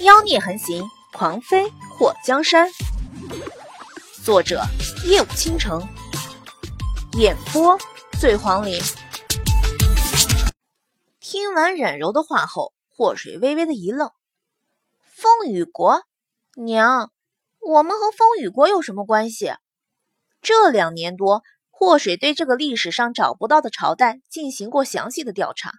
[0.00, 2.68] 妖孽横行，狂妃祸江山。
[4.22, 4.62] 作者：
[5.06, 5.82] 夜舞倾城，
[7.18, 7.78] 演播：
[8.20, 8.78] 醉黄林。
[11.18, 14.10] 听完冉柔的话后，祸水微微的一愣
[15.00, 16.02] ：“风雨国，
[16.56, 17.10] 娘，
[17.58, 19.54] 我们和风雨国有什么关系？”
[20.42, 25.72] 这两年多，祸水对这个历史上找不到的朝代进行过详细的调查。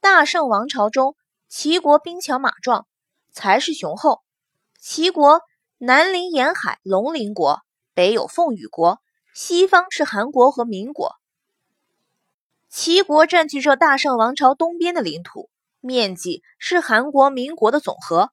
[0.00, 1.14] 大圣王朝中，
[1.50, 2.86] 齐国兵强马壮，
[3.34, 4.22] 才势雄厚。
[4.78, 5.42] 齐国
[5.76, 7.60] 南临沿海龙陵国，
[7.92, 9.00] 北有凤羽国，
[9.34, 11.16] 西方是韩国和民国。
[12.70, 18.30] 齐国占据着大圣王朝东边的领土，面积是韩国、民国的总和。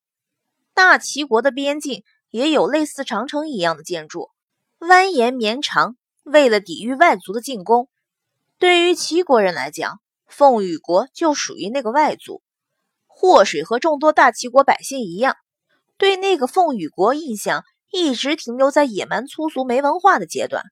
[0.73, 4.29] 大齐国的边境也有类似长城一样的建筑，
[4.79, 7.89] 蜿蜒绵长，为了抵御外族的进攻。
[8.57, 12.41] 对于齐国人来讲，凤羽国就属于那个外族，
[13.21, 15.35] 祸水和众多大齐国百姓一样，
[15.99, 20.63] 对那个凤羽国印象一直停留在野蛮粗俗、没文化的阶段。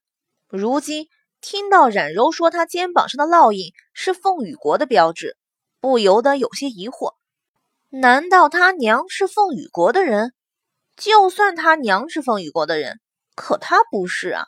[0.48, 1.06] 如今
[1.40, 5.36] 听到冉柔说他肩膀上的烙印是凤羽国的标志，
[5.80, 7.14] 不由得有些疑惑：
[7.88, 10.32] 难道他娘是凤羽国的人？
[10.96, 12.98] 就算他娘是凤羽国的人，
[13.36, 14.46] 可他不是啊，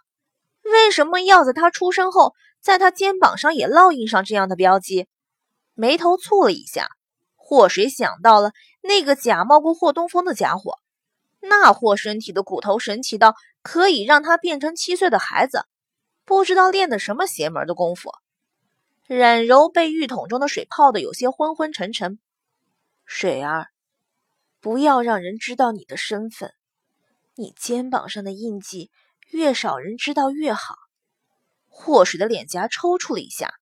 [0.65, 2.33] 为什么要在他出生后？
[2.61, 5.07] 在他肩膀上也烙印上这样的标记，
[5.75, 6.89] 眉头蹙了一下。
[7.53, 10.79] 祸水想到了那个假冒过霍东风的家伙，
[11.39, 15.67] 那货身体的骨头神奇到可以让他变成七岁的孩子，
[16.25, 18.11] 不知道练的什么邪门的功夫。
[19.07, 22.19] 冉柔被浴桶中的水泡得有些昏昏沉沉。
[23.05, 23.67] 水儿，
[24.63, 26.55] 不要让人知道你的身份，
[27.35, 28.91] 你肩膀上的印记
[29.29, 30.77] 越少人知道越好。
[31.69, 33.53] 祸水的脸颊抽搐了一下，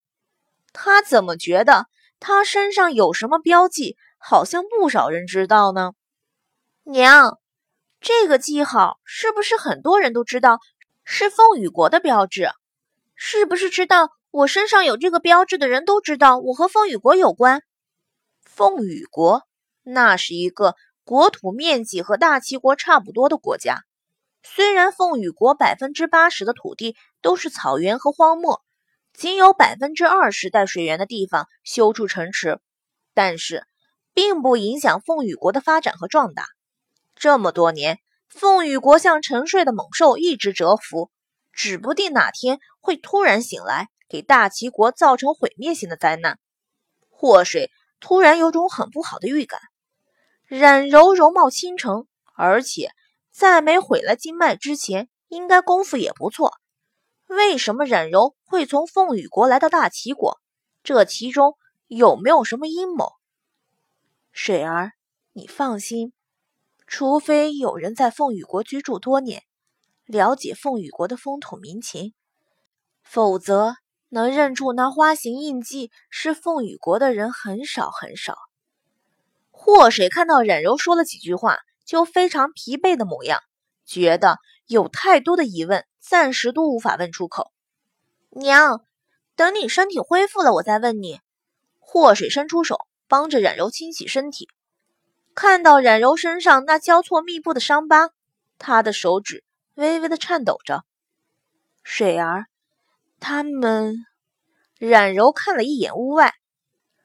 [0.73, 1.89] 他怎么觉得
[2.21, 5.95] 他身上有什么标记，好像不少人知道呢？
[6.85, 7.39] 娘，
[8.01, 10.59] 这个记号是不是很多人都知道
[11.03, 12.51] 是凤羽国的标志？
[13.15, 17.63] 是不是知道我身上有这个标志的人都知道我和凤羽国有关？
[18.45, 19.43] 凤羽国
[19.83, 23.83] 那是一个国土面积和大齐国差不多的国家。
[24.43, 28.63] 虽然凤羽国百分之八十的土地都是草原和荒漠，
[29.21, 32.59] 仅有百分之二十带水源的地方修筑城池，
[33.13, 33.67] 但是
[34.15, 36.47] 并不影响凤羽国的发展和壮大。
[37.17, 37.99] 这么多年，
[38.31, 41.11] 凤羽国像沉睡的猛兽一直蛰伏，
[41.53, 46.39] 指不定哪天会突然醒来，给大齐国造成毁灭性的灾难。
[47.11, 47.71] 祸水
[48.01, 49.61] 突然有种很不好的预感。
[50.47, 52.91] 冉柔容貌倾城，而且。
[53.31, 56.55] 在没毁了经脉之前，应该功夫也不错。
[57.31, 60.41] 为什么冉柔会从凤羽国来到大齐国？
[60.83, 63.13] 这其中有没有什么阴谋？
[64.33, 64.93] 水儿，
[65.33, 66.13] 你放心，
[66.87, 69.45] 除非有人在凤羽国居住多年，
[70.07, 72.13] 了解凤羽国的风土民情，
[73.03, 73.77] 否则
[74.09, 78.37] 能认出那花形印记是凤羽国的人很少很少。
[79.51, 81.59] 祸水看到冉柔说了几句话。
[81.87, 83.41] 就非常疲惫的模样，
[83.85, 87.53] 觉得有太多的疑问，暂时都无法问出口。
[88.31, 88.85] 娘，
[89.37, 91.21] 等你身体恢复了，我再问你。
[91.79, 92.79] 祸水伸出手，
[93.09, 94.49] 帮着冉柔清洗身体。
[95.35, 98.11] 看到冉柔身上那交错密布的伤疤，
[98.59, 99.45] 他的手指
[99.75, 100.85] 微微的颤抖着。
[101.83, 102.47] 水儿，
[103.21, 104.07] 他们……
[104.79, 106.35] 冉柔看了一眼屋外，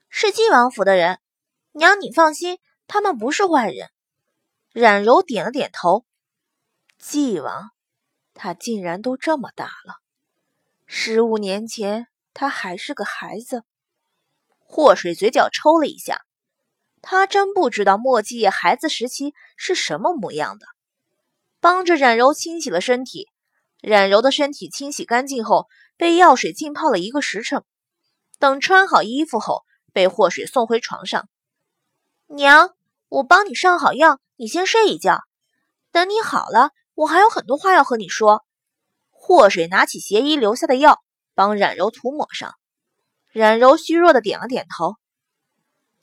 [0.10, 1.20] 是晋王府的人。
[1.74, 2.58] 娘，你放心，
[2.88, 3.90] 他们不是坏人。
[4.72, 6.06] 冉柔点了点头。
[6.98, 7.72] 纪王，
[8.36, 9.96] 他竟然都这么大了。
[10.86, 13.64] 十五年前，他还是个孩子。
[14.60, 16.26] 祸水嘴角抽了一下，
[17.02, 20.68] 他真不知道莫继业孩子时期是什么模样的。
[21.60, 23.30] 帮着冉柔清洗了身体，
[23.82, 27.64] 冉柔的身体清洗干净后，被药水浸泡了一个时辰。
[28.38, 29.64] 等穿好衣服后，
[29.94, 31.30] 被祸水送回床上。
[32.28, 32.76] 娘，
[33.08, 34.20] 我帮你上好药。
[34.36, 35.22] 你先睡一觉，
[35.92, 38.44] 等你好了，我还有很多话要和你说。
[39.12, 41.04] 祸水拿起邪医留下的药，
[41.34, 42.56] 帮冉柔涂抹上。
[43.32, 44.96] 冉柔虚弱的点了点头。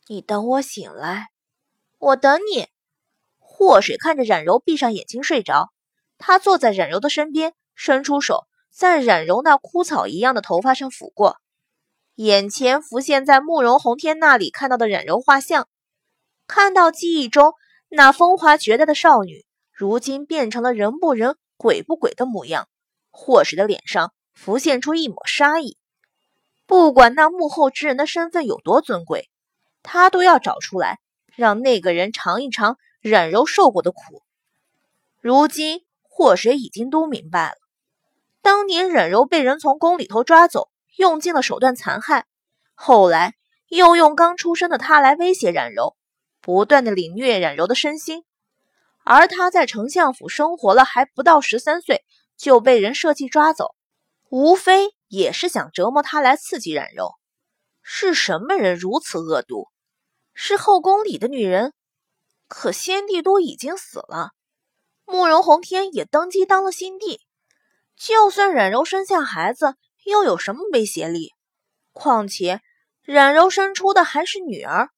[0.07, 1.29] 你等我醒来，
[1.97, 2.67] 我等你。
[3.39, 5.71] 祸水看着冉柔闭上眼睛睡着，
[6.17, 11.37] 他坐在冉柔的身边，伸出手在冉柔那枯草一样的头发上抚过，
[12.15, 15.67] 眼前浮现在慕容红天那里看到的冉柔画像，
[16.45, 17.53] 看到记忆中。
[17.95, 22.69] 那风华绝代的少女，如今变成了人不人、鬼不鬼的模样。
[23.09, 25.77] 霍水的脸上浮现出一抹杀意。
[26.65, 29.29] 不管那幕后之人的身份有多尊贵，
[29.81, 30.99] 他都要找出来，
[31.35, 34.21] 让那个人尝一尝冉柔受过的苦。
[35.19, 37.55] 如今祸水已经都明白了，
[38.41, 42.25] 当年冉柔被人从宫里头抓走，用尽了手段残害，
[42.73, 43.35] 后来
[43.67, 45.95] 又用刚出生的他来威胁冉柔，
[46.41, 48.23] 不断的凌虐冉柔的身心。
[49.05, 52.03] 而他在丞相府生活了还不到十三岁，
[52.37, 53.75] 就被人设计抓走，
[54.29, 57.13] 无非也是想折磨他来刺激冉柔。
[57.81, 59.67] 是什么人如此恶毒？
[60.33, 61.73] 是后宫里的女人？
[62.47, 64.31] 可先帝都已经死了，
[65.05, 67.19] 慕容宏天也登基当了新帝，
[67.97, 71.33] 就算冉柔生下孩子，又有什么威胁力？
[71.91, 72.61] 况且
[73.01, 74.89] 冉柔生出的还是女儿，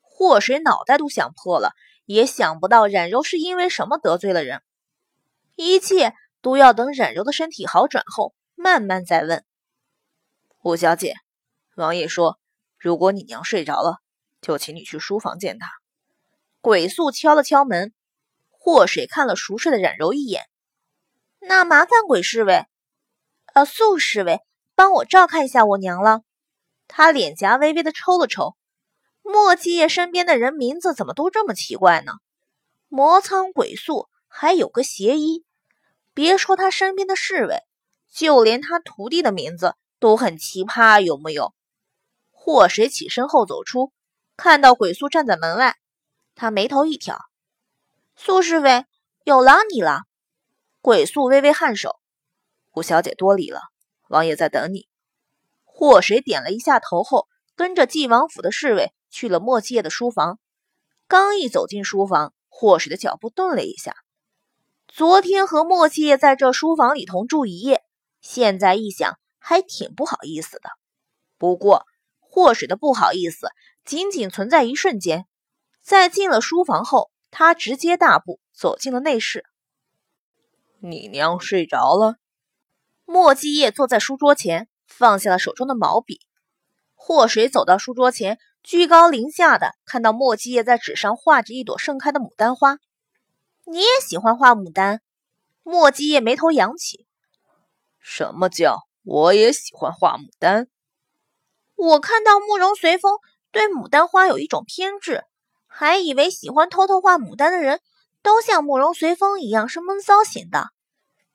[0.00, 1.72] 祸水脑袋都想破了。
[2.06, 4.62] 也想不到冉柔是因为什么得罪了人，
[5.56, 9.44] 一切都要等冉柔的身体好转后慢慢再问。
[10.62, 11.14] 五小姐，
[11.74, 12.38] 王爷说，
[12.78, 13.98] 如果你娘睡着了，
[14.40, 15.68] 就请你去书房见她。
[16.60, 17.92] 鬼宿敲了敲门，
[18.50, 20.44] 祸水看了熟睡的冉柔一眼，
[21.40, 22.66] 那麻烦鬼侍卫，
[23.52, 24.40] 呃，宿侍卫
[24.74, 26.22] 帮我照看一下我娘了。
[26.88, 28.56] 他脸颊微微的抽了抽。
[29.28, 32.12] 莫继业身边的人名字怎么都这么奇怪呢？
[32.88, 35.44] 魔苍鬼宿还有个邪医，
[36.14, 37.64] 别说他身边的侍卫，
[38.08, 41.52] 就连他徒弟的名字都很奇葩，有木有？
[42.30, 43.92] 祸水起身后走出，
[44.36, 45.74] 看到鬼宿站在门外，
[46.36, 47.18] 他眉头一挑
[48.14, 48.84] ：“苏侍卫，
[49.24, 50.02] 有劳你了。”
[50.80, 51.96] 鬼宿微微颔首
[52.74, 53.60] ：“五小姐多礼了，
[54.08, 54.86] 王爷在等你。”
[55.64, 57.26] 祸水点了一下头后，
[57.56, 58.92] 跟着晋王府的侍卫。
[59.10, 60.38] 去了莫继业的书房，
[61.06, 63.96] 刚一走进书房，霍水的脚步顿了一下。
[64.88, 67.84] 昨天和莫继业在这书房里同住一夜，
[68.20, 70.70] 现在一想还挺不好意思的。
[71.38, 71.86] 不过
[72.18, 73.48] 霍水的不好意思
[73.84, 75.26] 仅仅存在一瞬间，
[75.82, 79.44] 在进了书房后，他直接大步走进了内室。
[80.78, 82.16] 你娘睡着了。
[83.04, 86.20] 莫继业坐在书桌前，放下了手中的毛笔。
[86.94, 88.38] 霍水走到书桌前。
[88.66, 92.78] 居高临下的看到莫继业在纸上画着一朵盛开的牡丹花，
[93.64, 95.02] 你也喜欢画牡丹？
[95.62, 97.06] 莫继业眉头扬起。
[98.00, 100.66] 什么叫我也喜欢画牡丹？
[101.76, 103.18] 我看到慕容随风
[103.52, 105.22] 对牡丹花有一种偏执，
[105.68, 107.80] 还以为喜欢偷偷画牡丹的人
[108.20, 110.70] 都像慕容随风一样是闷骚型的，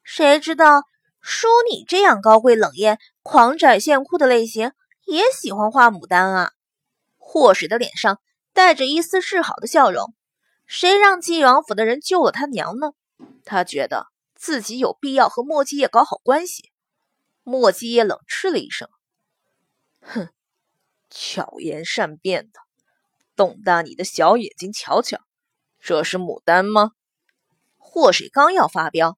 [0.04, 0.82] 谁知道
[1.22, 4.74] 叔你这样高贵冷艳、狂拽炫酷的类型
[5.06, 6.52] 也喜欢画牡丹啊？
[7.24, 8.20] 霍水的脸上
[8.52, 10.14] 带着一丝示好的笑容，
[10.66, 12.92] 谁让晋王府的人救了他娘呢？
[13.46, 16.72] 他觉得自己有必要和莫继业搞好关系。
[17.44, 18.90] 莫继业冷嗤了一声
[20.02, 20.30] ：“哼，
[21.10, 22.60] 巧言善辩的，
[23.36, 25.20] 瞪大你的小眼睛瞧瞧，
[25.80, 26.92] 这是牡丹吗？”
[27.78, 29.18] 霍水刚要发飙：“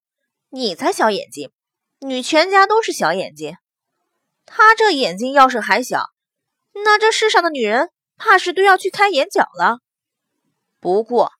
[0.50, 1.50] 你才小眼睛，
[2.00, 3.56] 你全家都是小眼睛。
[4.46, 6.10] 他这眼睛要是还小，
[6.84, 9.78] 那这世上的女人……”怕是都要去开眼角了。
[10.80, 11.32] 不过，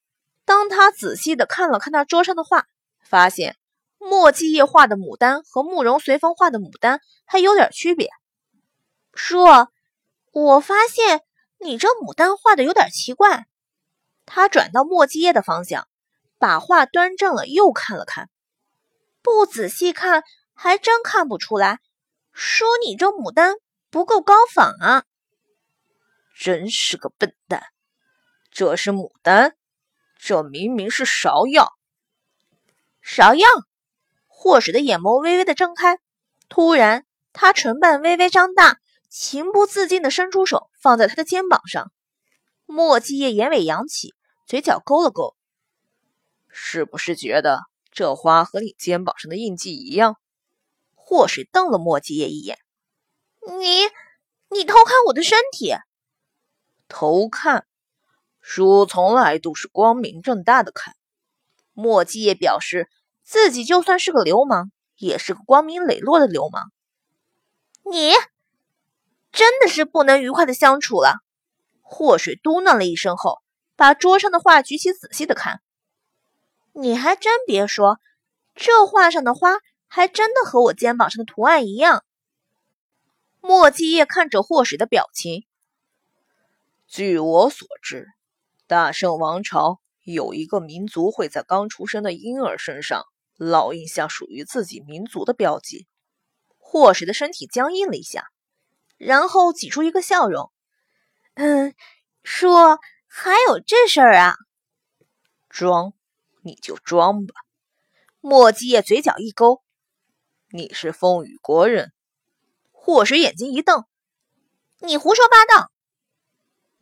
[0.43, 2.65] 当他仔细的看了看那桌上的画，
[3.01, 3.57] 发现
[3.97, 8.09] 墨继业画的牡丹和慕容随风画的牡丹还有点区别。
[9.13, 9.43] 叔，
[10.31, 11.21] 我发现
[11.59, 13.45] 你这牡丹画的有点奇怪。
[14.25, 15.87] 他转到墨继业的方向，
[16.37, 18.29] 把画端正了，又看了看。
[19.21, 21.79] 不仔细看，还真看不出来。
[22.33, 23.55] 叔，你这牡丹
[23.89, 25.03] 不够高仿啊。
[26.37, 27.63] 真是个笨蛋！
[28.51, 29.55] 这是牡丹，
[30.17, 31.71] 这明明是芍药。
[33.01, 33.47] 芍药，
[34.27, 35.97] 霍水的眼眸微微的睁开，
[36.49, 41.91] 突然，他唇瓣微微张大，情不自禁的伸出手放在他的肩膀上。
[42.65, 44.13] 莫继业眼尾扬起，
[44.45, 45.35] 嘴角勾了勾，
[46.49, 47.61] 是不是觉得
[47.91, 50.17] 这花和你肩膀上的印记一样？
[50.95, 52.57] 霍水瞪了莫继业一眼
[53.59, 53.81] ：“你，
[54.49, 55.73] 你偷看我的身体？”
[56.87, 57.65] 偷看，
[58.41, 60.95] 叔从来都是光明正大的看。
[61.73, 62.89] 莫继业表示
[63.23, 66.71] 自己就算是个流氓，也是个光明磊落的流氓。
[67.83, 68.13] 你
[69.31, 71.17] 真的是不能愉快的相处了。
[71.81, 73.41] 祸水嘟囔了一声后，
[73.75, 75.61] 把桌上的画举起仔细的看。
[76.73, 77.99] 你还真别说，
[78.53, 82.03] 这画上的花还真的和我肩膀上的图案一样。
[83.41, 85.45] 莫继业看着祸水的表情。
[86.95, 88.07] 据我所知，
[88.67, 93.03] 大圣王朝有一个民族会在刚出生的婴儿身上
[93.37, 95.87] 烙印下属于自己民族的标记。
[96.57, 98.29] 霍水的身体僵硬了一下，
[98.95, 100.53] 然后挤出一个笑容
[101.35, 101.75] ：“嗯，
[102.23, 102.47] 叔，
[103.07, 104.37] 还有这事儿啊？”
[105.51, 105.91] 装，
[106.43, 107.33] 你就装吧。
[108.21, 109.61] 莫基叶嘴角一勾
[110.49, 111.91] ：“你是风雨国人。”
[112.71, 113.83] 祸水眼睛一瞪
[114.79, 115.69] ：“你胡说八道！”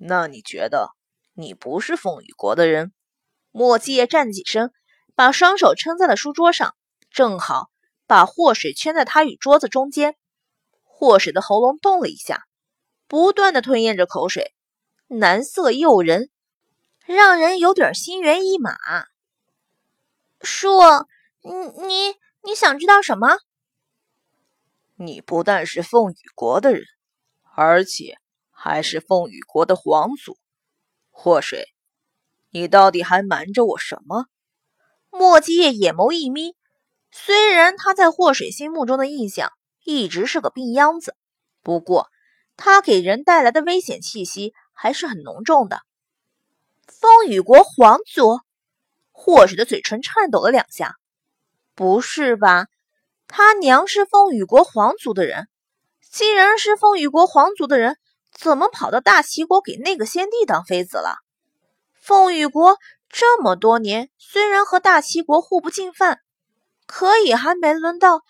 [0.06, 0.90] 那你觉得
[1.34, 2.92] 你不是风雨国的人？
[3.52, 4.72] 莫基叶站起身，
[5.16, 6.76] 把双手撑在了书桌上，
[7.10, 7.70] 正好
[8.06, 10.18] 把祸水圈在他与桌子中间。
[10.84, 12.46] 祸水的喉咙动了一下，
[13.08, 14.54] 不断的吞咽着口水，
[15.08, 16.30] 蓝色诱人，
[17.06, 18.76] 让人有点心猿意马。
[20.42, 20.70] 叔，
[21.42, 21.52] 你
[21.88, 23.38] 你你想知道什么？
[24.96, 26.84] 你不但是凤羽国的人，
[27.56, 28.18] 而且
[28.66, 30.38] 还是凤羽国的皇族。
[31.12, 31.68] 祸水，
[32.50, 34.28] 你到底还瞒着我什么？
[35.10, 36.56] 莫基叶眼眸一眯，
[37.12, 39.52] 虽然他在祸水心目中的印象
[39.84, 41.14] 一直是个病秧子，
[41.62, 42.08] 不过
[42.56, 45.82] 他给人带来的危险气息还是很浓重的。
[46.88, 48.40] 风雨国皇族，
[49.12, 50.96] 祸水的嘴唇颤抖了两下。
[51.76, 52.68] 不是吧？
[53.28, 55.50] 他娘是风雨国皇族的人，
[56.10, 57.98] 既然是风雨国皇族的人，
[58.34, 61.18] 怎么跑到大齐国给那个先帝当妃子了？
[62.02, 66.20] 凤羽国这么多年，虽然和大齐国互不进犯，
[66.86, 68.22] 可也还没轮到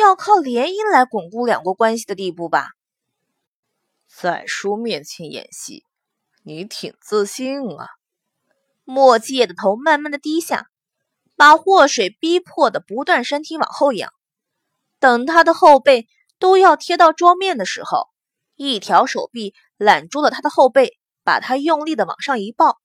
[0.00, 2.68] 要靠联姻来巩固两国关系的地步吧？
[4.06, 5.84] 在叔面前演戏，
[6.42, 7.88] 你挺自信啊！
[8.84, 10.68] 莫季的头慢慢的低下，
[11.36, 14.10] 把祸水逼迫的不断身体往后仰。
[14.98, 18.08] 等他的后背都要贴到桌面的时候，
[18.58, 22.76] 一条手臂揽住了他的后背，把他用力的往上一抱。